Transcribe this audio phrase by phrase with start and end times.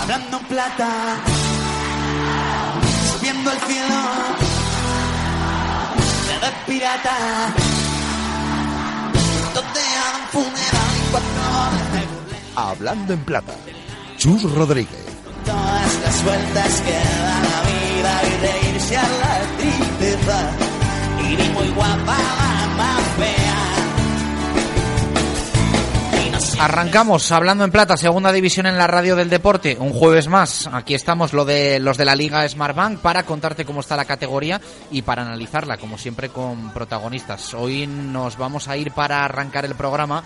[0.00, 0.90] Hablando en plata,
[3.12, 3.94] subiendo al cielo,
[6.26, 7.16] de red pirata,
[9.54, 11.32] donde hagan funeral y cuatro.
[12.56, 13.54] Hablando en plata.
[14.18, 15.06] Chus Rodríguez.
[15.44, 20.50] Todas las vueltas que da la vida y reírse a la tristeza.
[21.20, 22.41] Y ni muy guapa
[26.62, 30.70] Arrancamos hablando en plata, segunda división en la radio del deporte, un jueves más.
[30.72, 34.60] Aquí estamos lo de los de la Liga Smartbank para contarte cómo está la categoría
[34.92, 37.52] y para analizarla, como siempre con protagonistas.
[37.54, 40.22] Hoy nos vamos a ir para arrancar el programa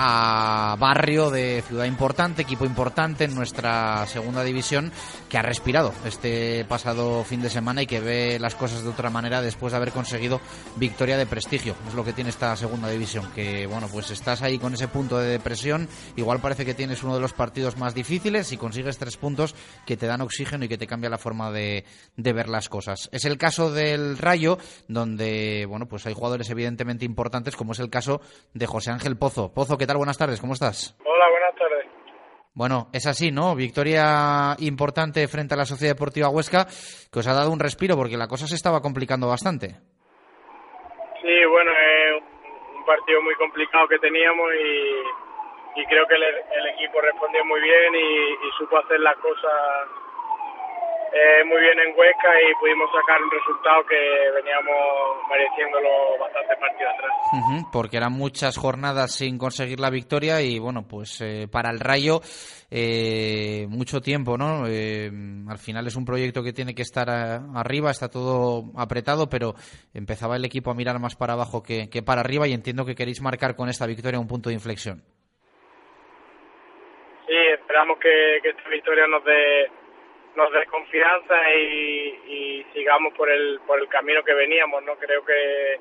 [0.00, 4.92] a barrio de ciudad importante, equipo importante en nuestra segunda división
[5.28, 9.10] que ha respirado este pasado fin de semana y que ve las cosas de otra
[9.10, 10.40] manera después de haber conseguido
[10.76, 11.74] victoria de prestigio.
[11.88, 15.18] Es lo que tiene esta segunda división, que bueno, pues estás ahí con ese punto
[15.18, 19.16] de depresión, igual parece que tienes uno de los partidos más difíciles y consigues tres
[19.16, 21.84] puntos que te dan oxígeno y que te cambia la forma de,
[22.16, 23.08] de ver las cosas.
[23.10, 27.90] Es el caso del Rayo, donde bueno, pues hay jugadores evidentemente importantes, como es el
[27.90, 28.20] caso
[28.54, 29.52] de José Ángel Pozo.
[29.52, 29.96] Pozo, ¿qué tal?
[29.96, 30.96] Buenas tardes, ¿cómo estás?
[31.04, 31.86] Hola, buenas tardes.
[32.54, 33.54] Bueno, es así, ¿no?
[33.54, 36.66] Victoria importante frente a la Sociedad Deportiva Huesca,
[37.10, 39.78] que os ha dado un respiro porque la cosa se estaba complicando bastante.
[41.22, 42.22] Sí, bueno, es
[42.76, 47.60] un partido muy complicado que teníamos y, y creo que el, el equipo respondió muy
[47.60, 49.54] bien y, y supo hacer las cosas
[51.12, 53.96] eh, muy bien en Huesca y pudimos sacar un resultado que
[54.34, 57.12] veníamos mereciéndolo bastante partido atrás.
[57.72, 62.20] Porque eran muchas jornadas sin conseguir la victoria y bueno, pues eh, para el Rayo
[62.70, 64.66] eh, mucho tiempo, ¿no?
[64.68, 65.10] Eh,
[65.48, 69.54] al final es un proyecto que tiene que estar a- arriba, está todo apretado, pero
[69.94, 72.94] empezaba el equipo a mirar más para abajo que, que para arriba y entiendo que
[72.94, 75.02] queréis marcar con esta victoria un punto de inflexión.
[77.26, 79.70] Sí, esperamos que, que esta victoria nos dé
[80.36, 84.96] nos dé confianza y, y sigamos por el por el camino que veníamos, ¿no?
[84.96, 85.78] Creo que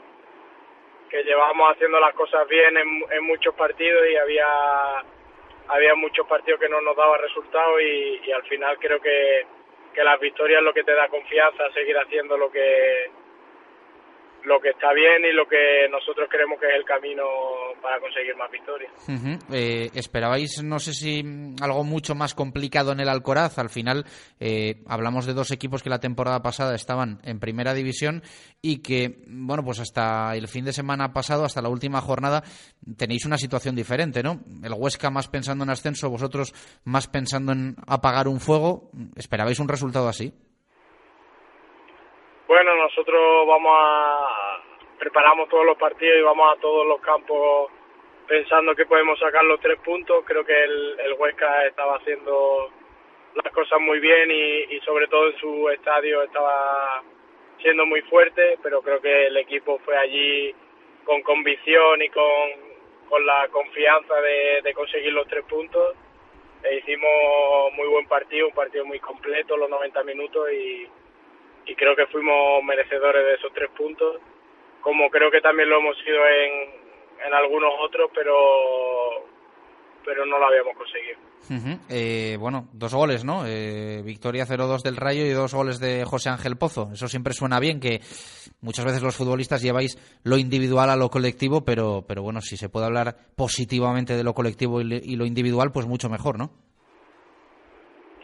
[1.09, 4.45] que llevábamos haciendo las cosas bien en, en muchos partidos y había
[5.69, 9.45] había muchos partidos que no nos daban resultados y, al final creo que,
[9.93, 13.09] que las victorias es lo que te da confianza seguir haciendo lo que
[14.47, 17.23] lo que está bien y lo que nosotros creemos que es el camino
[17.81, 18.91] para conseguir más victorias.
[19.51, 23.59] Eh, ¿Esperabais, no sé si mm, algo mucho más complicado en el Alcoraz?
[23.59, 24.05] Al final
[24.39, 28.23] eh, hablamos de dos equipos que la temporada pasada estaban en primera división
[28.61, 32.43] y que, bueno, pues hasta el fin de semana pasado, hasta la última jornada,
[32.97, 34.39] tenéis una situación diferente, ¿no?
[34.63, 36.53] El Huesca más pensando en ascenso, vosotros
[36.85, 38.91] más pensando en apagar un fuego.
[39.15, 40.33] ¿Esperabais un resultado así?
[42.47, 44.61] Bueno, nosotros vamos a
[44.99, 47.69] preparamos todos los partidos y vamos a todos los campos
[48.25, 50.23] pensando que podemos sacar los tres puntos.
[50.25, 52.71] Creo que el, el Huesca estaba haciendo
[53.35, 57.03] las cosas muy bien y, sobre todo en su estadio estaba
[57.61, 60.55] siendo muy fuerte, pero creo que el equipo fue allí
[61.03, 62.23] con convicción y con,
[63.09, 65.97] con la confianza de, de conseguir los tres puntos.
[66.63, 70.87] E hicimos muy buen partido, un partido muy completo, los 90 minutos y,
[71.67, 74.17] y creo que fuimos merecedores de esos tres puntos,
[74.81, 78.33] como creo que también lo hemos sido en, en algunos otros, pero
[80.05, 81.17] pero no lo habíamos conseguido.
[81.89, 83.43] Eh, bueno, dos goles, ¿no?
[83.45, 86.89] Eh, victoria 0-2 del Rayo y dos goles de José Ángel Pozo.
[86.93, 87.99] Eso siempre suena bien, que
[88.61, 92.69] muchas veces los futbolistas lleváis lo individual a lo colectivo, pero, pero bueno, si se
[92.69, 96.51] puede hablar positivamente de lo colectivo y, le- y lo individual, pues mucho mejor, ¿no?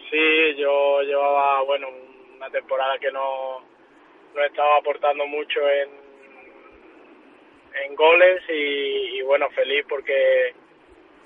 [0.09, 1.87] Sí, yo llevaba, bueno,
[2.37, 3.61] una temporada que no,
[4.33, 5.89] no estaba aportando mucho en,
[7.85, 10.55] en goles y, bueno, feliz porque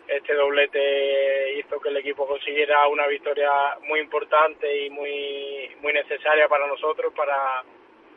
[0.09, 3.51] este doblete hizo que el equipo consiguiera una victoria
[3.83, 7.63] muy importante y muy muy necesaria para nosotros para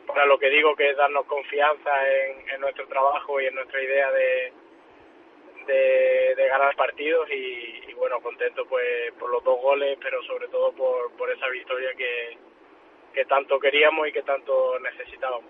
[0.07, 3.83] para lo que digo que es darnos confianza en, en nuestro trabajo y en nuestra
[3.83, 4.53] idea de
[5.67, 10.47] de, de ganar partidos y, y bueno contento pues por los dos goles pero sobre
[10.47, 12.37] todo por, por esa victoria que
[13.11, 15.49] que tanto queríamos y que tanto necesitábamos.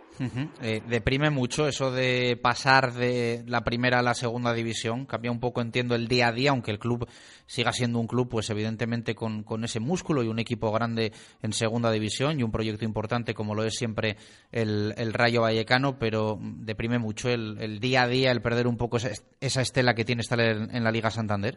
[0.62, 5.06] Eh, deprime mucho eso de pasar de la primera a la segunda división.
[5.06, 7.08] Cambia un poco, entiendo, el día a día, aunque el club
[7.46, 11.12] siga siendo un club, pues evidentemente con, con ese músculo y un equipo grande
[11.42, 14.16] en segunda división y un proyecto importante como lo es siempre
[14.52, 18.78] el, el Rayo Vallecano, pero deprime mucho el, el, día a día, el perder un
[18.78, 19.10] poco esa,
[19.40, 21.56] esa estela que tiene estar en, en la Liga Santander.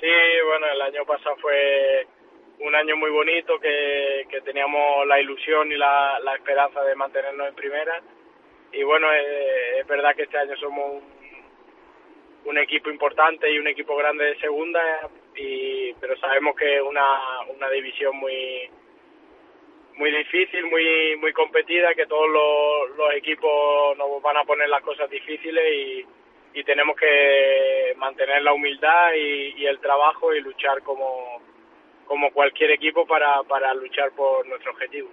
[0.00, 0.12] Sí,
[0.46, 2.06] bueno, el año pasado fue
[2.60, 7.48] un año muy bonito que, que teníamos la ilusión y la, la, esperanza de mantenernos
[7.48, 8.00] en primera.
[8.72, 11.02] Y bueno eh, es verdad que este año somos
[12.44, 14.80] un, equipo importante y un equipo grande de segunda
[15.34, 18.70] y pero sabemos que es una, una división muy
[19.96, 24.82] muy difícil muy muy competida que todos los, los equipos nos van a poner las
[24.82, 26.06] cosas difíciles y,
[26.58, 31.40] y tenemos que mantener la humildad y, y el trabajo y luchar como
[32.06, 35.08] como cualquier equipo para, para luchar por nuestro objetivo.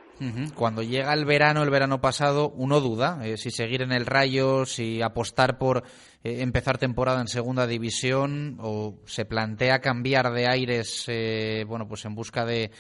[0.55, 4.65] Cuando llega el verano, el verano pasado, uno duda eh, si seguir en el Rayo,
[4.65, 5.83] si apostar por
[6.23, 12.05] eh, empezar temporada en segunda división o se plantea cambiar de aires, eh, bueno, pues
[12.05, 12.71] en busca de,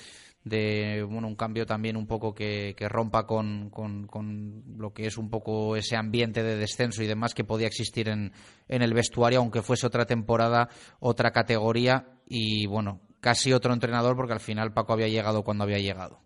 [0.43, 5.07] de bueno, un cambio también un poco que, que rompa con, con, con, lo que
[5.07, 8.31] es un poco ese ambiente de descenso y demás que podía existir en,
[8.67, 10.69] en el vestuario, aunque fuese otra temporada,
[10.99, 15.79] otra categoría y bueno, casi otro entrenador porque al final Paco había llegado cuando había
[15.79, 16.19] llegado.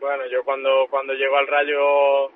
[0.00, 2.32] Bueno, yo cuando, cuando llego al Rayo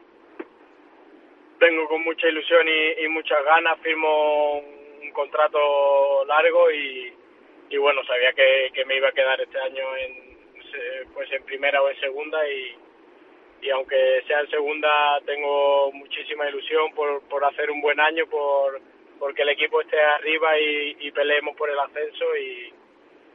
[1.58, 7.12] vengo con mucha ilusión y, muchas ganas, firmo un, contrato largo y,
[7.70, 10.36] y bueno, sabía que, que, me iba a quedar este año en,
[11.14, 12.76] pues en primera o en segunda y,
[13.62, 18.78] y aunque sea en segunda tengo muchísima ilusión por, por hacer un buen año, por
[19.18, 22.75] porque el equipo esté arriba y, y peleemos por el ascenso y,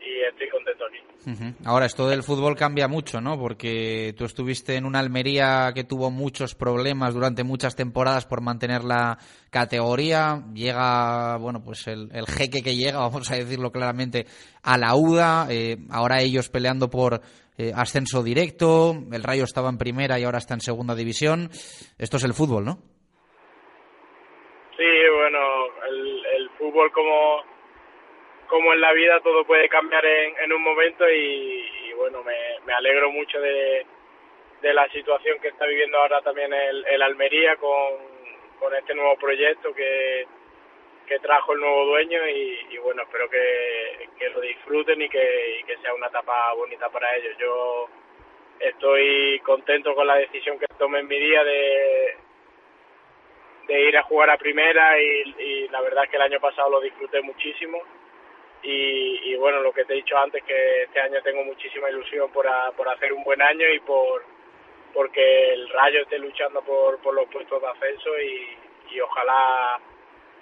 [0.03, 0.97] y estoy contento aquí.
[1.25, 1.55] Uh -huh.
[1.65, 3.37] Ahora, esto del fútbol cambia mucho, ¿no?
[3.37, 8.83] Porque tú estuviste en una Almería que tuvo muchos problemas durante muchas temporadas por mantener
[8.83, 9.19] la
[9.51, 10.43] categoría.
[10.53, 14.25] Llega, bueno, pues el, el jeque que llega, vamos a decirlo claramente,
[14.63, 15.47] a la UDA.
[15.49, 17.21] Eh, ahora ellos peleando por
[17.57, 18.95] eh, ascenso directo.
[19.11, 21.49] El Rayo estaba en primera y ahora está en segunda división.
[21.99, 22.79] Esto es el fútbol, ¿no?
[24.75, 25.39] Sí, bueno,
[25.87, 27.50] el, el fútbol como
[28.51, 32.73] como en la vida todo puede cambiar en, en un momento y, bueno, me, me,
[32.73, 33.85] alegro mucho de,
[34.61, 40.27] la situación que está viviendo ahora también el, Almería con, este nuevo proyecto que,
[41.21, 46.51] trajo el nuevo dueño y, bueno, espero que, lo disfruten y que, sea una etapa
[46.53, 47.37] bonita para ellos.
[47.37, 47.87] Yo
[48.59, 52.17] estoy contento con la decisión que tomé en mi día de,
[53.69, 57.21] ir a jugar a primera y la verdad es que el año pasado lo disfruté
[57.21, 57.81] muchísimo
[58.63, 62.47] y, bueno, lo que te he dicho antes, que este año tengo muchísima ilusión por,
[62.75, 64.23] por hacer un buen año y por
[64.93, 68.57] porque el Rayo esté luchando por, por los puestos de ascenso y,
[68.91, 69.79] y ojalá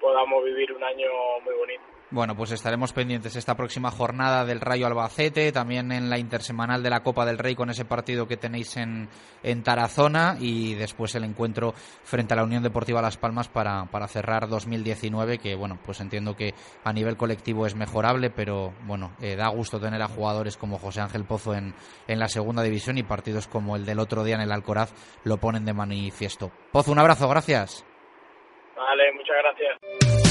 [0.02, 1.10] podamos vivir un año
[1.44, 1.84] muy bonito.
[2.12, 6.90] Bueno, pues estaremos pendientes esta próxima jornada del Rayo Albacete, también en la intersemanal de
[6.90, 9.08] la Copa del Rey con ese partido que tenéis en,
[9.44, 14.08] en Tarazona y después el encuentro frente a la Unión Deportiva Las Palmas para, para
[14.08, 19.36] cerrar 2019, que bueno, pues entiendo que a nivel colectivo es mejorable, pero bueno, eh,
[19.36, 21.76] da gusto tener a jugadores como José Ángel Pozo en,
[22.08, 25.38] en la segunda división y partidos como el del otro día en el Alcoraz lo
[25.38, 26.50] ponen de manifiesto.
[26.72, 27.86] Pozo, un abrazo, gracias.
[28.76, 30.29] Vale, muchas gracias.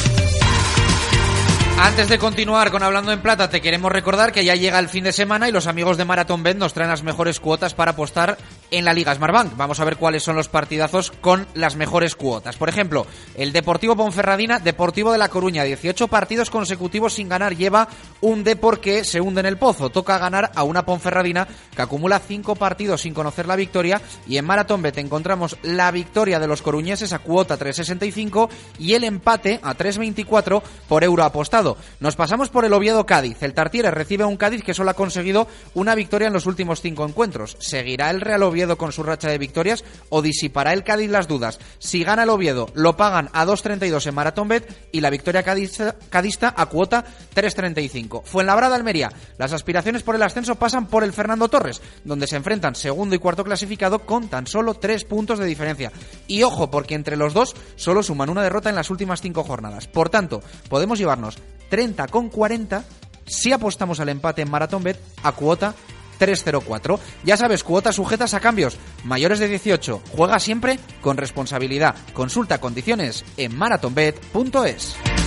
[1.81, 5.05] Antes de continuar con Hablando en Plata, te queremos recordar que ya llega el fin
[5.05, 8.37] de semana y los amigos de Marathon Bet nos traen las mejores cuotas para apostar
[8.70, 9.56] en la Liga Smartbank.
[9.56, 12.56] Vamos a ver cuáles son los partidazos con las mejores cuotas.
[12.56, 13.06] Por ejemplo,
[13.37, 17.89] el Deportivo Ponferradina, Deportivo de La Coruña, 18 partidos consecutivos sin ganar, lleva
[18.20, 19.91] un Depor que se hunde en el pozo.
[19.91, 24.44] Toca ganar a una Ponferradina que acumula 5 partidos sin conocer la victoria y en
[24.44, 28.48] Marathon Bet encontramos la victoria de los coruñeses a cuota 3.65
[28.79, 31.77] y el empate a 3.24 por euro apostado.
[32.01, 33.43] Nos pasamos por el Oviedo Cádiz.
[33.43, 37.06] El Tartiere recibe un Cádiz que solo ha conseguido una victoria en los últimos cinco
[37.06, 37.56] encuentros.
[37.60, 41.58] ¿Seguirá el Real Oviedo con su racha de victorias o disipará el Cádiz las dudas?
[41.79, 45.94] Si gana el Oviedo, lo pagan a 2.32 en Maratón Bet y la victoria cadista,
[46.10, 48.24] cadista a cuota 3.35.
[48.24, 49.10] Fuenlabrada Almería.
[49.38, 53.19] Las aspiraciones por el ascenso pasan por el Fernando Torres, donde se enfrentan segundo y
[53.19, 55.93] cuarto clasificado con tan solo tres puntos de diferencia.
[56.27, 59.86] Y ojo, porque entre los dos solo suman una derrota en las últimas cinco jornadas.
[59.86, 61.38] Por tanto, podemos llevarnos
[61.70, 62.84] 30 con 40
[63.27, 65.74] si apostamos al empate en Maratón Bet a cuota
[66.19, 67.01] 304.
[67.25, 68.77] Ya sabes, cuotas sujetas a cambios.
[69.05, 70.03] Mayores de 18.
[70.10, 71.94] Juega siempre con responsabilidad.
[72.13, 75.18] Consulta condiciones en marathonbet.es.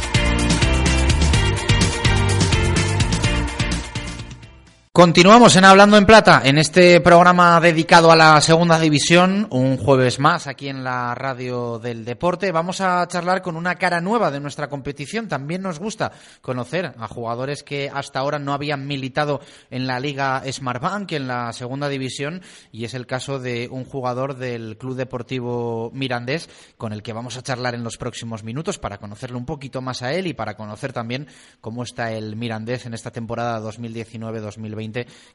[4.93, 10.19] Continuamos en Hablando en Plata, en este programa dedicado a la segunda división, un jueves
[10.19, 12.51] más aquí en la radio del deporte.
[12.51, 15.29] Vamos a charlar con una cara nueva de nuestra competición.
[15.29, 20.43] También nos gusta conocer a jugadores que hasta ahora no habían militado en la Liga
[20.45, 22.41] Smartbank, en la segunda división,
[22.73, 27.37] y es el caso de un jugador del Club Deportivo Mirandés, con el que vamos
[27.37, 30.57] a charlar en los próximos minutos para conocerle un poquito más a él y para
[30.57, 31.27] conocer también
[31.61, 34.80] cómo está el Mirandés en esta temporada 2019-2020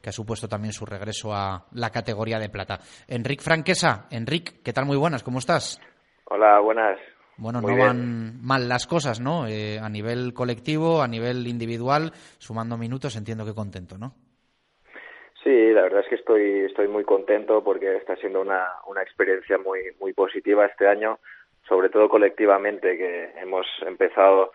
[0.01, 2.79] que ha supuesto también su regreso a la categoría de plata.
[3.07, 4.85] Enric Franquesa, Enric, ¿qué tal?
[4.85, 5.79] Muy buenas, ¿cómo estás?
[6.25, 6.99] Hola, buenas.
[7.37, 9.47] Bueno, no van mal las cosas, ¿no?
[9.47, 14.13] Eh, a nivel colectivo, a nivel individual, sumando minutos, entiendo que contento, ¿no?
[15.43, 19.57] Sí, la verdad es que estoy, estoy muy contento porque está siendo una, una experiencia
[19.57, 21.19] muy, muy positiva este año,
[21.69, 24.51] sobre todo colectivamente, que hemos empezado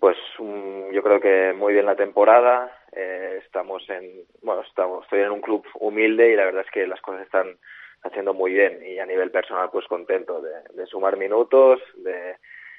[0.00, 2.72] pues yo creo que muy bien la temporada.
[2.92, 6.86] Eh, estamos en, bueno, estamos, estoy en un club humilde y la verdad es que
[6.86, 7.56] las cosas están
[8.02, 12.36] haciendo muy bien y a nivel personal pues contento de, sumar minutos, de,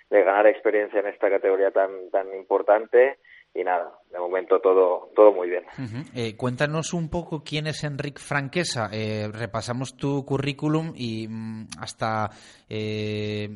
[0.10, 3.20] ganar experiencia en esta categoría tan tan importante
[3.54, 5.64] y nada, de momento todo todo muy bien.
[6.16, 8.90] Eh, cuéntanos un poco quién es Enric Franquesa.
[8.92, 12.30] Eh, repasamos tu currículum y mm, hasta
[12.68, 13.48] eh,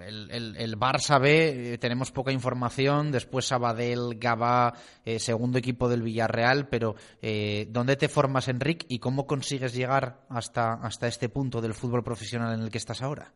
[0.00, 1.28] el, Barça B
[1.74, 4.72] eh, tenemos poca información, después Sabadell, Gabá,
[5.04, 10.24] eh, segundo equipo del Villarreal, pero eh, ¿dónde te formas, Enric, y cómo consigues llegar
[10.30, 13.32] hasta, hasta este punto del fútbol profesional en el que estás ahora?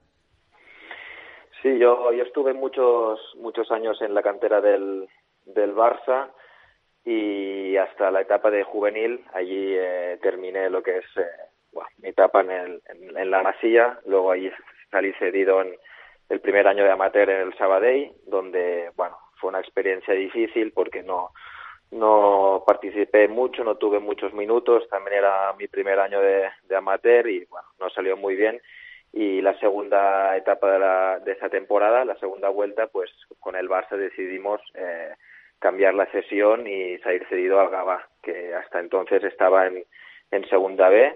[1.62, 5.08] Sí, yo, estuve muchos, muchos años en la cantera del,
[5.46, 6.30] del Barça
[7.04, 9.76] y hasta la etapa de juvenil, allí
[10.20, 11.04] terminé lo que es
[11.98, 12.82] mi etapa en, el,
[13.16, 14.50] en la Masilla, luego allí
[14.90, 15.74] salí cedido en
[16.32, 21.02] el primer año de amateur en el Sabadell, donde, bueno, fue una experiencia difícil porque
[21.02, 21.30] no,
[21.90, 27.44] no participé mucho, no tuve muchos minutos, también era mi primer año de, amateur y,
[27.44, 28.62] bueno, no salió muy bien.
[29.12, 33.68] Y la segunda etapa de, la, de esa temporada, la segunda vuelta, pues con el
[33.68, 35.12] Barça decidimos eh,
[35.58, 39.84] cambiar la sesión y salir cedido al Gaba, que hasta entonces estaba en,
[40.30, 41.14] en segunda B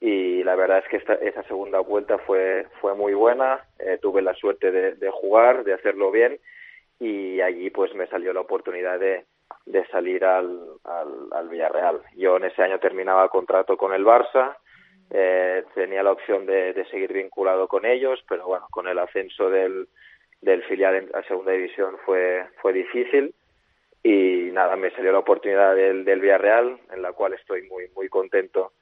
[0.00, 4.22] y la verdad es que esta, esa segunda vuelta fue, fue muy buena, eh, tuve
[4.22, 6.38] la suerte de, jugar, de hacerlo bien
[6.98, 9.24] y allí pues me salió la oportunidad de,
[9.66, 12.00] de salir al, al, al, Villarreal.
[12.16, 14.56] Yo en ese año terminaba contrato con el Barça,
[15.10, 19.48] eh, tenía la opción de, de, seguir vinculado con ellos, pero bueno, con el ascenso
[19.50, 19.88] del,
[20.40, 23.34] del filial a segunda división fue, fue difícil
[24.02, 28.08] y nada, me salió la oportunidad del, del Villarreal, en la cual estoy muy, muy
[28.08, 28.72] contento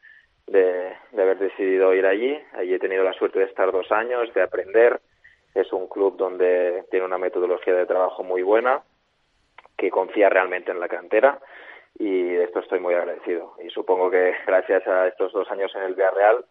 [0.47, 2.39] de, haber decidido ir allí.
[2.55, 5.01] Allí he tenido la suerte de estar dos años, de aprender.
[5.55, 8.83] Es un club donde tiene una metodología de trabajo muy buena,
[9.77, 11.39] que confía realmente en la cantera
[11.99, 13.55] y de esto estoy muy agradecido.
[13.63, 16.45] Y supongo que gracias a estos dos años en el Villarreal,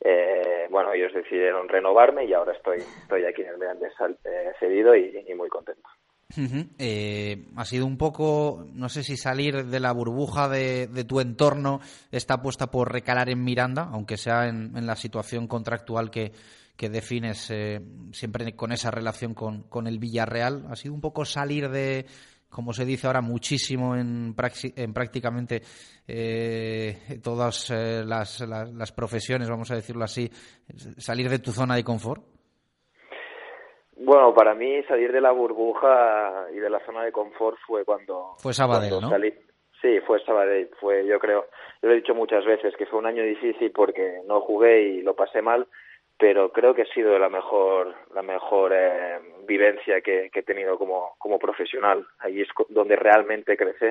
[0.00, 3.92] eh, bueno, ellos decidieron renovarme y ahora estoy, estoy aquí en el Mirandés
[4.24, 5.88] eh, cedido y muy contento
[6.36, 11.80] eh, ha sido un poco, no sé si salir de la burbuja de, tu entorno
[12.10, 16.32] está apuesta por recalar en Miranda, aunque sea en, la situación contractual que,
[16.76, 17.80] defines eh,
[18.12, 20.66] siempre con esa relación con, el Villarreal.
[20.70, 22.04] Ha sido un poco salir de,
[22.50, 24.36] como se dice ahora, muchísimo en,
[24.76, 25.62] en prácticamente
[26.06, 30.30] eh, todas eh, las, las profesiones, vamos a decirlo así,
[30.98, 32.37] salir de tu zona de confort.
[33.98, 38.34] Bueno, para mí salir de la burbuja y de la zona de confort fue cuando...
[38.38, 39.10] Fue Sabadell, ¿no?
[39.10, 39.34] Salí.
[39.80, 40.70] Sí, fue Sabadell.
[40.80, 41.46] Fue, yo creo,
[41.82, 45.02] yo lo he dicho muchas veces, que fue un año difícil porque no jugué y
[45.02, 45.66] lo pasé mal,
[46.16, 50.78] pero creo que ha sido la mejor, la mejor eh, vivencia que, que, he tenido
[50.78, 52.06] como, como profesional.
[52.20, 53.86] Allí es donde realmente crecí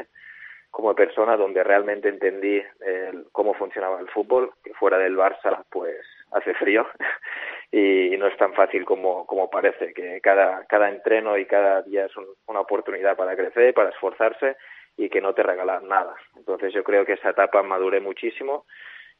[0.71, 5.97] como persona, donde realmente entendí eh, cómo funcionaba el fútbol, que fuera del Barça, pues
[6.31, 6.85] hace frío
[7.71, 12.05] y, no es tan fácil como, como parece, que cada, cada entreno y cada día
[12.05, 12.11] es
[12.47, 14.57] una oportunidad para crecer, para esforzarse
[14.95, 16.15] y que no te regalan nada.
[16.35, 18.65] Entonces yo creo que esa etapa maduré muchísimo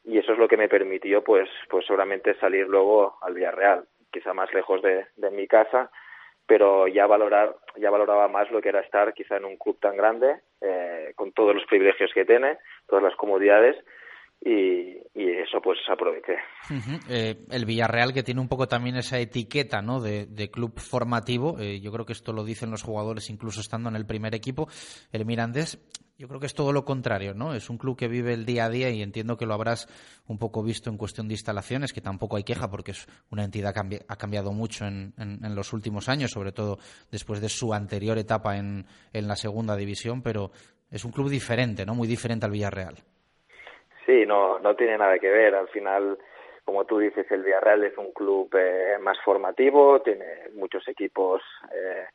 [0.04, 4.32] y eso es lo que me permitió pues, pues seguramente salir luego al Villarreal, quizá
[4.32, 5.90] más lejos de, de mi casa,
[6.46, 9.96] pero ya valorar ya valoraba más lo que era estar quizá en un club tan
[9.96, 13.76] grande eh, con todos los privilegios que tiene todas las comodidades
[14.40, 16.36] y, eso pues aproveché.
[17.08, 20.00] Eh, el Villarreal que tiene un poco también esa etiqueta ¿no?
[20.00, 23.96] de, club formativo, eh, yo creo que esto lo dicen los jugadores incluso estando en
[23.96, 24.68] el primer equipo,
[25.10, 25.78] el Mirandés
[26.18, 27.54] yo creo que es todo lo contrario, ¿no?
[27.54, 29.86] Es un club que vive el día a día y entiendo que lo habrás
[30.26, 33.72] un poco visto en cuestión de instalaciones, que tampoco hay queja porque es una entidad
[33.72, 36.80] que ha cambiado mucho en, en, los últimos años, sobre todo
[37.12, 40.50] después de su anterior etapa en, en la segunda división, pero
[40.90, 41.94] es un club diferente, ¿no?
[41.94, 42.96] Muy diferente al Villarreal.
[44.08, 45.54] Sí, no, no tiene nada que ver.
[45.54, 46.16] Al final,
[46.64, 50.24] como tú dices, el Villarreal es un club eh, más formativo, tiene
[50.54, 51.42] muchos equipos
[51.74, 52.06] eh,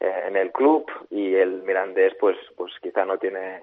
[0.00, 3.62] eh, en el club y el Mirandés, pues, pues quizá no tiene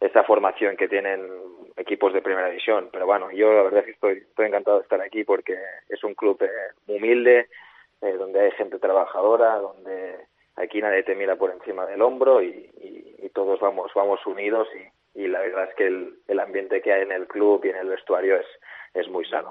[0.00, 1.28] esa formación que tienen
[1.76, 2.88] equipos de primera división.
[2.90, 5.54] Pero bueno, yo la verdad es que estoy, encantado de estar aquí porque
[5.90, 6.42] es un club
[6.86, 7.50] humilde,
[8.00, 10.16] donde hay gente trabajadora, donde
[10.56, 12.70] aquí nadie te mira por encima del hombro y,
[13.34, 17.26] todos vamos, vamos unidos y, la verdad es que el, ambiente que hay en el
[17.26, 18.46] club y en el vestuario es,
[18.94, 19.50] es muy sano.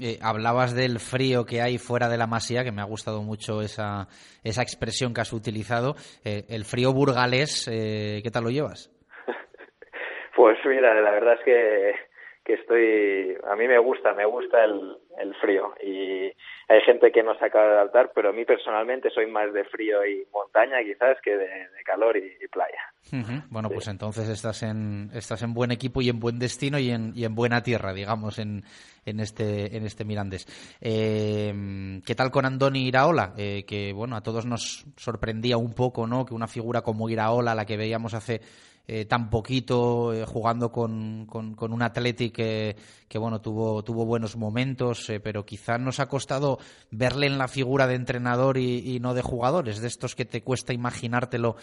[0.00, 3.62] Eh, hablabas del frío que hay fuera de la masía, que me ha gustado mucho
[3.62, 4.08] esa,
[4.44, 5.94] esa expresión que has utilizado.
[6.24, 8.90] Eh, el frío burgalés, eh, ¿qué tal lo llevas?
[10.36, 12.08] pues mira, la verdad es que
[12.48, 16.32] que estoy, a mí me gusta, me gusta el, el frío y
[16.70, 19.64] hay gente que no se acaba de adaptar, pero a mí personalmente soy más de
[19.64, 23.44] frío y montaña quizás que de, calor y, playa.
[23.48, 27.12] Bueno, pues entonces estás en, estás en buen equipo y en buen destino y en,
[27.14, 28.64] y en buena tierra, digamos, en,
[29.06, 30.46] en este, en este Mirandés.
[30.80, 33.32] Eh, ¿Qué tal con Andoni Iraola?
[33.38, 36.26] Eh, que bueno, a todos nos sorprendía un poco, ¿no?
[36.26, 38.42] Que una figura como Iraola, la que veíamos hace
[38.88, 45.10] eh, tan poquito eh, jugando con, con, un Athletic que, bueno tuvo tuvo buenos momentos
[45.10, 46.58] eh, pero quizá nos ha costado
[46.90, 50.72] verle en la figura de entrenador y, no de jugadores de estos que te cuesta
[50.72, 51.56] imaginártelo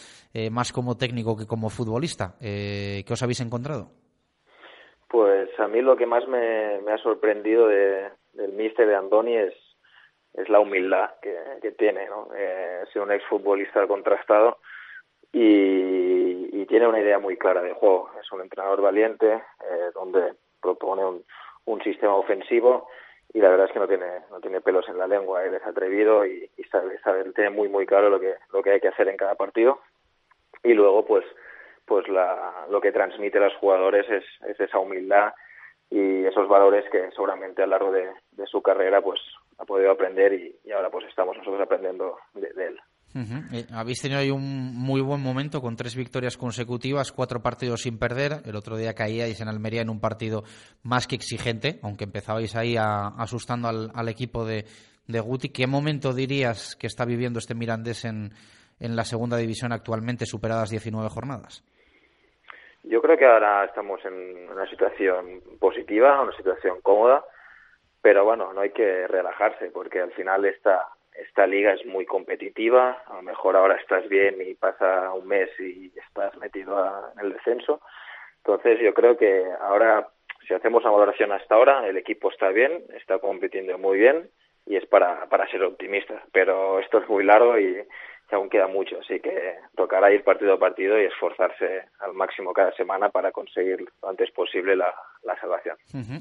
[0.52, 3.90] más como técnico que como futbolista ¿qué os habéis encontrado?
[5.10, 9.54] Pues a mí lo que más me, ha sorprendido del míster de Andoni es,
[10.34, 12.30] es la humildad que, tiene, ¿no?
[12.36, 14.60] Eh, ser un exfutbolista contrastado
[15.32, 16.25] y,
[16.66, 18.10] tiene una idea muy clara de juego.
[18.22, 21.24] Es un entrenador valiente eh, donde propone un,
[21.84, 22.88] sistema ofensivo
[23.34, 25.64] y la verdad es que no tiene no tiene pelos en la lengua, él es
[25.64, 29.08] atrevido y, sabe, sabe, tiene muy muy claro lo que lo que hay que hacer
[29.08, 29.80] en cada partido
[30.64, 31.26] y luego pues
[31.86, 35.34] pues la, lo que transmite a los jugadores es, es esa humildad
[35.92, 38.10] y esos valores que seguramente a lo largo de,
[38.48, 39.20] su carrera pues
[39.60, 42.80] ha podido aprender y, ahora pues estamos nosotros aprendiendo de él.
[43.16, 47.98] Eh, habéis tenido ahí un muy buen momento con tres victorias consecutivas, cuatro partidos sin
[47.98, 48.42] perder.
[48.46, 50.44] El otro día caíais en Almería en un partido
[50.84, 54.66] más que exigente, aunque empezabais ahí asustando al, equipo de,
[55.08, 55.50] Guti.
[55.50, 58.32] ¿Qué momento dirías que está viviendo este Mirandés en,
[58.82, 61.64] en la segunda división actualmente, superadas 19 jornadas?
[62.84, 67.24] Yo creo que ahora estamos en una situación positiva, una situación cómoda,
[68.02, 73.04] pero bueno, no hay que relajarse porque al final está esta liga es muy competitiva,
[73.08, 77.34] a lo mejor ahora estás bien y pasa un mes y estás metido en el
[77.34, 77.82] descenso.
[78.38, 80.08] Entonces yo creo que ahora,
[80.48, 84.30] si hacemos una valoración hasta ahora, el equipo está bien, está compitiendo muy bien
[84.66, 86.24] y es para, para ser optimista.
[86.32, 87.84] Pero esto es muy largo y
[88.28, 92.54] que aún queda mucho, así que tocará ir partido a partido y esforzarse al máximo
[92.54, 94.94] cada semana para conseguir lo antes posible la,
[95.42, 95.76] salvación.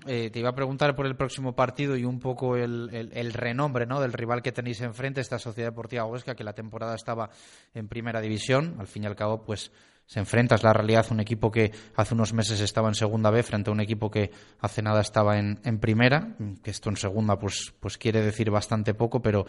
[0.08, 3.86] Eh, te iba a preguntar por el próximo partido y un poco el, el, renombre
[3.86, 4.00] ¿no?
[4.00, 7.30] del rival que tenéis enfrente, esta Sociedad Deportiva Huesca, que la temporada estaba
[7.74, 9.70] en primera división, al fin y al cabo, pues
[10.06, 13.42] se enfrenta, es la realidad, un equipo que hace unos meses estaba en segunda B
[13.42, 17.74] frente a un equipo que hace nada estaba en, primera, que esto en segunda pues,
[17.80, 19.44] pues quiere decir bastante poco, pero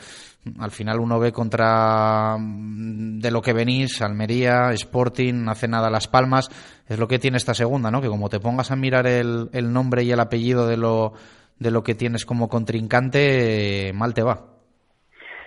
[0.60, 6.08] al final uno ve contra mm, de lo que venís, Almería, Sporting, hace nada Las
[6.08, 6.48] Palmas,
[6.88, 8.02] es lo que tiene esta segunda, ¿no?
[8.02, 11.14] Que como te pongas a mirar el, el nombre y el apellido de lo,
[11.60, 14.56] de lo que tienes como contrincante, mal te va.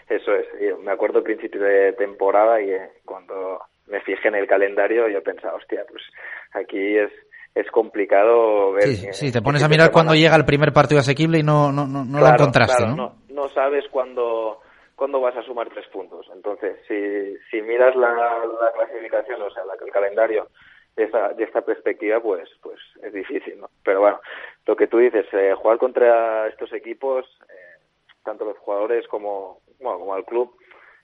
[0.09, 0.47] Eso es,
[0.83, 5.15] me acuerdo al principio de temporada y eh, cuando me fijé en el calendario y
[5.15, 6.03] yo pensaba, hostia, pues
[6.53, 7.11] aquí es,
[7.55, 8.89] es complicado ver.
[8.89, 11.87] Sí, sí te pones a mirar cuando llega el primer partido asequible y no, no,
[11.87, 13.17] no, no lo encontraste, ¿no?
[13.29, 13.49] ¿no?
[13.51, 14.61] sabes cuándo,
[14.95, 16.29] cuándo vas a sumar tres puntos.
[16.35, 20.49] Entonces, si, si miras la, la clasificación, o sea, el calendario
[20.97, 23.71] de esta, de esta perspectiva, pues, pues es difícil, ¿no?
[23.85, 24.21] Pero bueno,
[24.67, 27.83] lo que tú dices, eh, jugar contra estos equipos, eh,
[28.25, 30.57] tanto los jugadores como, bueno, como el club,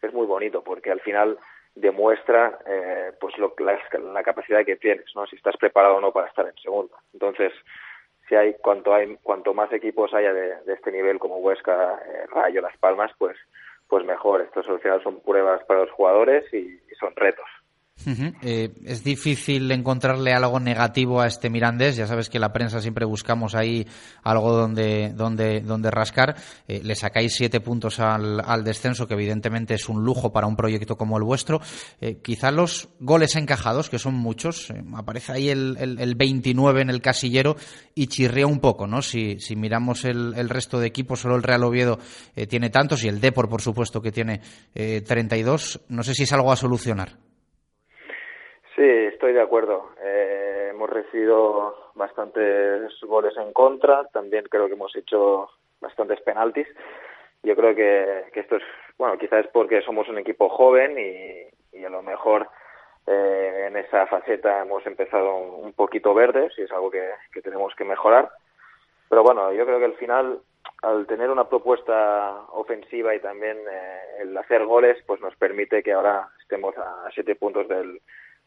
[0.02, 1.38] es muy bonito porque al final
[1.74, 3.78] demuestra eh, pues lo, la,
[4.12, 5.26] la, capacidad que tienes, ¿no?
[5.26, 6.96] Si estás preparado o no para estar en segunda.
[7.12, 7.52] Entonces,
[8.28, 12.60] si hay cuanto hay cuanto más equipos haya de, este nivel como Huesca, eh, Rayo,
[12.60, 13.36] Las Palmas, pues
[13.88, 14.40] pues mejor.
[14.40, 17.46] Estos al son pruebas para los jugadores y son retos.
[18.42, 21.96] Eh, es difícil encontrarle algo negativo a este Mirandés.
[21.96, 23.86] Ya sabes que la prensa siempre buscamos ahí
[24.22, 26.36] algo donde, donde, donde rascar.
[26.68, 30.56] Eh, le sacáis siete puntos al, al, descenso, que evidentemente es un lujo para un
[30.56, 31.60] proyecto como el vuestro.
[32.00, 37.00] Eh, quizá los goles encajados, que son muchos, aparece ahí el, el, 29 en el
[37.00, 37.56] casillero
[37.94, 39.02] y chirría un poco, ¿no?
[39.02, 41.98] Si, si miramos el, el resto de equipos, solo el Real Oviedo
[42.48, 44.40] tiene tantos y el Depor, por supuesto, que tiene
[44.74, 45.80] 32.
[45.88, 47.23] No sé si es algo a solucionar.
[48.74, 49.90] Sí, estoy de acuerdo.
[50.02, 55.48] Eh, hemos recibido bastantes goles en contra, también creo que hemos hecho
[55.80, 56.66] bastantes penaltis.
[57.44, 58.62] Yo creo que, que esto es,
[58.98, 62.48] bueno, quizás es porque somos un equipo joven y, a lo mejor
[63.06, 67.74] eh, en esa faceta hemos empezado un, poquito verdes y es algo que, que tenemos
[67.76, 68.30] que mejorar.
[69.08, 70.40] Pero bueno, yo creo que al final
[70.82, 75.92] al tener una propuesta ofensiva y también eh, el hacer goles, pues nos permite que
[75.92, 78.00] ahora estemos a siete puntos del,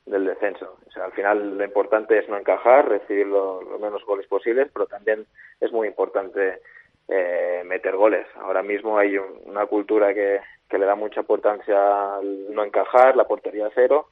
[0.08, 0.78] del descenso.
[0.88, 4.88] O sea, al final lo importante es no encajar, recibir lo, menos goles posibles, pero
[4.88, 5.26] también
[5.60, 6.60] es muy importante
[7.08, 8.26] eh, meter goles.
[8.36, 13.26] Ahora mismo hay una cultura que, que le da mucha importancia al no encajar, la
[13.26, 14.08] portería cero,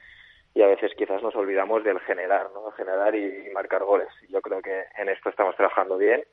[0.53, 2.71] y a veces quizás nos olvidamos del generar, ¿no?
[2.71, 4.08] Generar y, marcar goles.
[4.29, 6.23] Yo creo que en esto estamos trabajando bien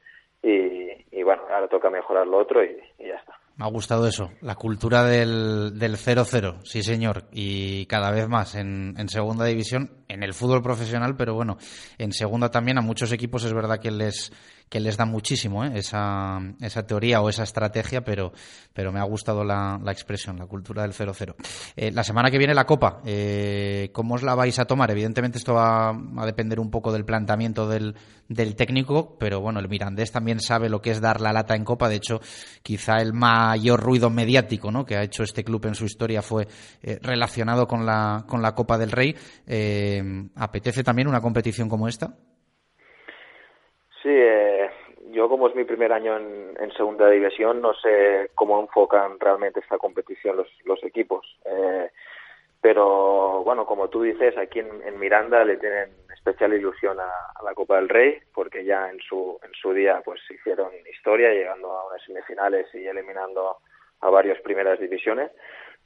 [0.42, 3.38] y, y bueno, ahora toca mejorar lo otro y ya está.
[3.62, 8.96] Me ha gustado eso, la cultura del 0-0, sí señor, y cada vez más en,
[8.98, 11.57] en, segunda división, en el fútbol profesional, pero bueno,
[11.98, 14.33] en segunda también a muchos equipos es verdad que les,
[14.68, 15.72] que les da muchísimo ¿eh?
[15.75, 18.33] esa, esa teoría o esa estrategia, pero,
[18.72, 21.35] pero me ha gustado la, la expresión, la cultura del 0-0.
[21.77, 24.90] Eh, la semana que viene la Copa, eh, ¿cómo os la vais a tomar?
[24.90, 27.94] Evidentemente esto va a depender un poco del planteamiento del,
[28.29, 31.64] del técnico, pero bueno, el Mirandés también sabe lo que es dar la lata en
[31.64, 31.88] Copa.
[31.88, 32.20] De hecho,
[32.62, 34.85] quizá el mayor ruido mediático ¿no?
[34.85, 36.48] que ha hecho este club en su historia fue
[36.83, 39.14] eh, relacionado con la, con la Copa del Rey.
[39.46, 40.02] Eh,
[40.37, 42.09] ¿Apetece también una competición como esta?
[44.03, 44.71] Sí, eh,
[45.11, 49.79] yo como es mi primer año en, segunda división, no sé cómo enfocan realmente esta
[49.79, 51.25] competición los, los equipos.
[51.45, 51.91] Eh,
[52.61, 57.55] pero bueno, como tú dices, aquí en, Miranda le tienen especial ilusión a, a, la
[57.55, 61.88] Copa del Rey, porque ya en su, en su día pues hicieron historia, llegando a
[61.88, 63.57] unas semifinales y eliminando
[64.01, 65.31] a varias primeras divisiones.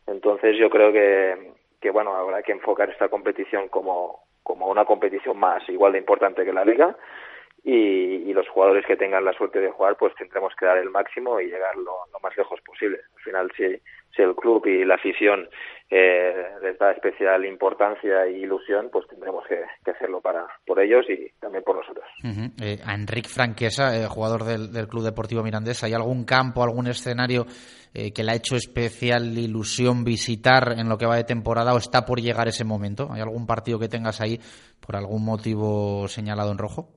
[0.06, 5.38] Entonces yo creo que, que bueno, habrá que enfocar esta competición como, como una competición
[5.38, 6.96] más igual de importante que la liga
[7.66, 10.88] y, y, los jugadores que tengan la suerte de jugar pues tendremos que dar el
[10.88, 13.00] máximo y llegar lo, lo más lejos posible.
[13.16, 13.64] Al final si,
[14.14, 15.48] si el club y la afición
[15.90, 21.28] eh, les da especial importancia e ilusión, pues tendremos que, hacerlo para por ellos y
[21.40, 22.04] también por nosotros.
[22.22, 26.62] Uh eh, a Enric Franquesa, eh, jugador del, del, Club Deportivo Mirandés, ¿hay algún campo,
[26.62, 27.46] algún escenario
[27.94, 31.78] eh, que le ha hecho especial ilusión visitar en lo que va de temporada o
[31.78, 33.08] está por llegar ese momento?
[33.10, 34.38] ¿Hay algún partido que tengas ahí
[34.80, 36.95] por algún motivo señalado en rojo?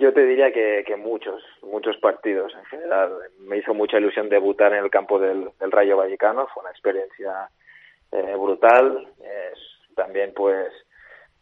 [0.00, 3.12] Yo te diría que, que, muchos, muchos partidos en general.
[3.40, 7.50] Me hizo mucha ilusión debutar en el campo del, Rayo Vallecano, fue una experiencia
[8.10, 9.06] eh, brutal.
[9.22, 9.58] Es,
[9.94, 10.72] también pues,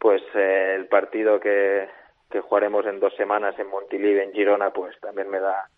[0.01, 1.89] pues eh, el partido que,
[2.33, 5.69] que jugaremos en dos semanas en Montilivi, en Girona, pues también me da,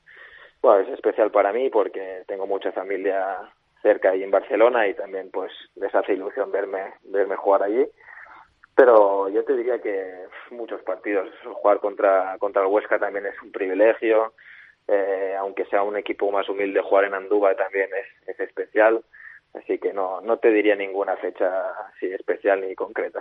[0.63, 3.37] bueno, es especial para mí porque tengo mucha familia
[3.83, 7.87] cerca ahí en Barcelona y también pues les hace ilusión verme, verme jugar allí
[8.75, 11.29] pero yo te diría que muchos partidos.
[11.45, 14.33] Jugar contra contra el Huesca también es un privilegio.
[14.89, 19.03] Eh, aunque sea un equipo más humilde jugar en Andúba también es, es especial.
[19.53, 21.47] Así que no no te diría ninguna fecha
[21.89, 23.21] así especial ni concreta.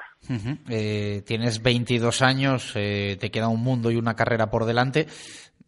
[0.70, 5.08] Eh, tienes 22 años eh, te queda un mundo y una carrera por delante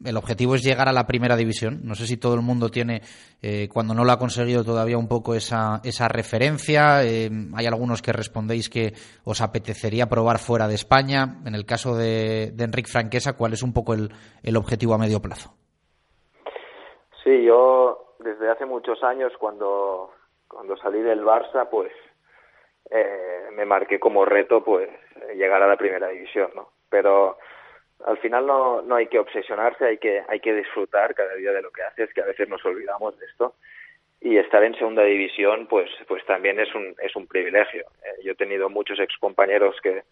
[0.05, 1.81] el objetivo es llegar a la primera división.
[1.83, 3.01] No sé si todo el mundo tiene,
[3.41, 7.03] eh, cuando no lo ha conseguido todavía, un poco esa, esa referencia.
[7.03, 11.41] Eh, hay algunos que respondéis que os apetecería probar fuera de España.
[11.45, 14.09] En el caso de, de Enrique Franquesa, ¿cuál es un poco el,
[14.43, 15.53] el, objetivo a medio plazo?
[17.23, 20.11] Sí, yo desde hace muchos años, cuando,
[20.47, 21.91] cuando salí del Barça, pues
[22.89, 24.89] eh, me marqué como reto pues
[25.35, 26.69] llegar a la primera división, ¿no?
[26.89, 27.37] Pero
[28.05, 31.61] al final no, no hay que obsesionarse, hay que, hay que disfrutar cada día de
[31.61, 33.55] lo que haces, que a veces nos olvidamos de esto.
[34.19, 37.85] Y estar en segunda división, pues, pues también es un, es un privilegio.
[38.03, 40.03] Eh, yo he tenido muchos excompañeros que,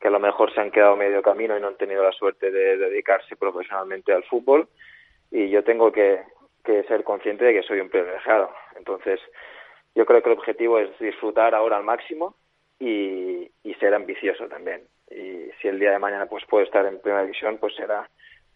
[0.00, 2.50] que a lo mejor se han quedado medio camino y no han tenido la suerte
[2.50, 4.68] de dedicarse profesionalmente al fútbol.
[5.30, 6.22] Y yo tengo que,
[6.64, 8.50] que ser consciente de que soy un privilegiado.
[8.76, 9.20] Entonces,
[9.94, 12.34] yo creo que el objetivo es disfrutar ahora al máximo
[12.80, 17.00] y, y ser ambicioso también y si el día de mañana pues puedo estar en
[17.00, 18.08] primera división pues será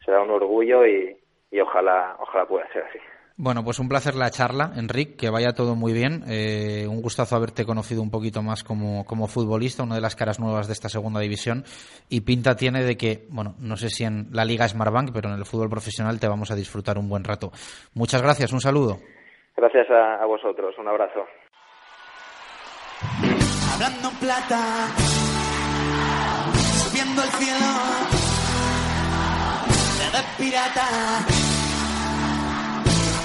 [0.04, 1.16] será un orgullo y,
[1.50, 2.98] y ojalá ojalá pueda ser así
[3.42, 6.24] bueno, pues un placer la charla, Enric, que vaya todo muy bien.
[6.28, 10.38] Eh, un gustazo haberte conocido un poquito más como, como futbolista, una de las caras
[10.38, 11.64] nuevas de esta segunda división.
[12.10, 15.36] Y pinta tiene de que, bueno, no sé si en la Liga Smartbank, pero en
[15.36, 17.50] el fútbol profesional te vamos a disfrutar un buen rato.
[17.94, 18.98] Muchas gracias, un saludo.
[19.56, 21.24] Gracias a, a vosotros, un abrazo.
[23.72, 25.29] Hablando plata
[27.00, 27.66] subiendo al cielo.
[29.98, 30.86] Te ves pirata.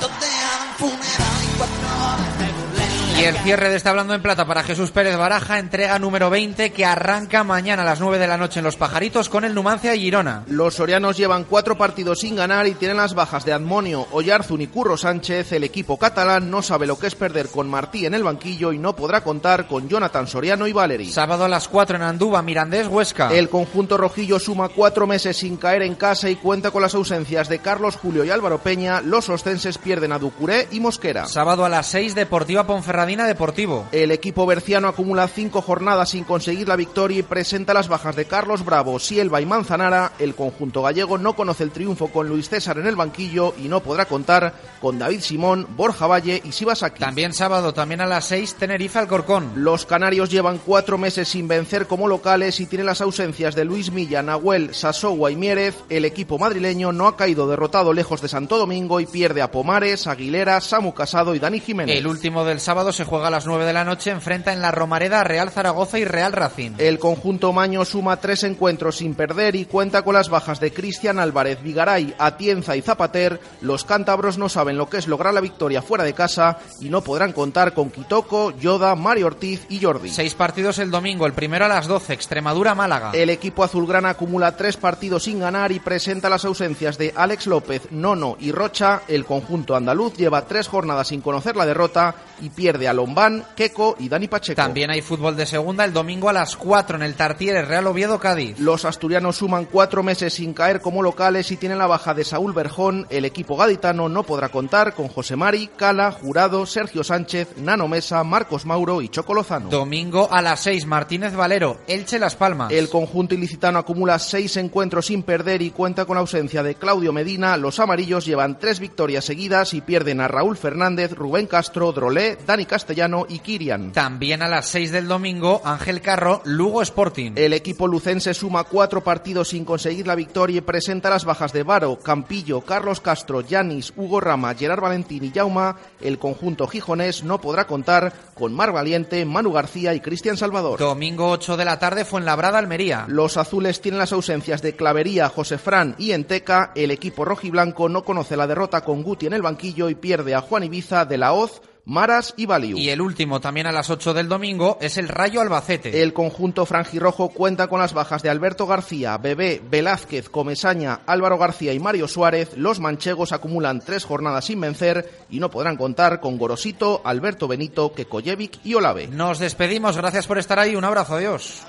[0.02, 0.28] Donde
[0.62, 2.75] un funeral y cuatro horas de
[3.18, 6.74] Y el cierre de este Hablando en Plata para Jesús Pérez Baraja, entrega número 20
[6.74, 9.96] que arranca mañana a las 9 de la noche en Los Pajaritos con el Numancia
[9.96, 10.44] y Girona.
[10.48, 14.68] Los sorianos llevan cuatro partidos sin ganar y tienen las bajas de Admonio, Oyarzun y
[14.68, 15.54] Curro Sánchez.
[15.54, 18.80] El equipo catalán no sabe lo que es perder con Martí en el banquillo y
[18.80, 21.10] no podrá contar con Jonathan Soriano y Valeri.
[21.10, 23.34] Sábado a las 4 en Andúba, Mirandés, Huesca.
[23.34, 27.48] El conjunto rojillo suma cuatro meses sin caer en casa y cuenta con las ausencias
[27.48, 29.00] de Carlos Julio y Álvaro Peña.
[29.00, 31.28] Los ostenses pierden a Ducuré y Mosquera.
[31.28, 33.88] Sábado a las 6, Deportiva Ponferradina Deportivo.
[33.92, 38.26] El equipo berciano acumula cinco jornadas sin conseguir la victoria y presenta las bajas de
[38.26, 40.14] Carlos Bravo, Sielva y Manzanara.
[40.18, 43.82] El conjunto gallego no conoce el triunfo con Luis César en el banquillo y no
[43.82, 47.00] podrá contar con David Simón, Borja Valle y Sibasaki.
[47.00, 49.52] También sábado, también a las 6, Tenerife Alcorcón.
[49.56, 53.92] Los canarios llevan cuatro meses sin vencer como locales y tienen las ausencias de Luis
[53.92, 55.76] Milla, Nahuel, Sasowa y Mierez.
[55.90, 60.08] El equipo madrileño no ha caído derrotado lejos de Santo Domingo y pierde a Pomares,
[60.08, 61.96] Aguilera, Samu Casado y Dani Jiménez.
[61.96, 64.72] El último del sábado se juega a las 9 de la noche, enfrenta en la
[64.72, 66.72] Romareda a Real Zaragoza y Real Racing.
[66.78, 71.20] El conjunto Maño suma tres encuentros sin perder y cuenta con las bajas de Cristian
[71.20, 73.42] Álvarez, Vigaray, Atienza y Zapater.
[73.62, 77.02] Los cántabros no saben lo que es lograr la victoria fuera de casa y no
[77.02, 80.10] podrán contar con Quitoco, Yoda, Mario Ortiz y Jordi.
[80.10, 83.12] Seis partidos el domingo, el primero a las 12, Extremadura-Málaga.
[83.14, 87.92] El equipo azulgrana acumula tres partidos sin ganar y presenta las ausencias de Alex López,
[87.92, 89.02] Nono y Rocha.
[89.10, 93.96] El conjunto andaluz lleva tres jornadas sin conocer la derrota y pierde a Lombán, Queco
[94.00, 94.56] y Dani Pacheco.
[94.56, 98.20] También hay fútbol de segunda el domingo a las 4 en el Tartiere Real Oviedo
[98.20, 98.60] Cádiz.
[98.60, 102.54] Los asturianos suman cuatro meses sin caer como locales y tienen la baja de Saúl
[102.54, 103.08] Berjón.
[103.10, 108.24] El equipo gaditano no podrá contar con José Mari, Cala, Jurado, Sergio Sánchez, Nano Mesa,
[108.24, 109.70] Marcos Mauro y Choco Lozano.
[109.70, 112.72] Domingo a las 6 Martínez Valero, Elche Las Palmas.
[112.72, 117.14] El conjunto ilicitano acumula seis encuentros sin perder y cuenta con la ausencia de Claudio
[117.14, 117.58] Medina.
[117.58, 122.66] Los amarillos llevan tres victorias seguidas y pierden a Raúl Fernández, Rubén Castro, Drolé, Dani
[122.76, 123.94] Castellano y Kirian.
[123.94, 127.32] También a las 6 del domingo Ángel Carro, Lugo Sporting.
[127.38, 131.64] El equipo lucense suma cuatro partidos sin conseguir la victoria y presenta las bajas de
[131.64, 135.78] Varo, Campillo, Carlos Castro, Yanis, Hugo Rama, Gerard Valentín y Jauma.
[136.02, 140.78] El conjunto gijonés no podrá contar con Mar Valiente, Manu García y Cristian Salvador.
[140.78, 143.06] Domingo 8 de la tarde Fuenlabrada Almería.
[143.08, 146.74] Los azules tienen las ausencias de Clavería, José Fran y Enteca.
[146.76, 150.42] El equipo rojiblanco no conoce la derrota con Guti en el banquillo y pierde a
[150.42, 151.62] Juan Ibiza de la Hoz.
[151.86, 152.78] Maras y Valiu.
[152.78, 156.02] Y el último, también a las 8 del domingo, es el Rayo Albacete.
[156.02, 161.74] El conjunto franjirrojo cuenta con las bajas de Alberto García, Bebé, Velázquez, Comesaña, Álvaro García
[161.74, 162.58] y Mario Suárez.
[162.58, 167.94] Los manchegos acumulan tres jornadas sin vencer y no podrán contar con Gorosito, Alberto Benito,
[167.94, 169.08] Kekoyevic y Olave.
[169.08, 171.64] Nos despedimos, gracias por estar ahí, un abrazo, adiós.